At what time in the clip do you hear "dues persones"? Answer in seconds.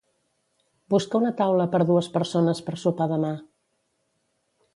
1.91-2.63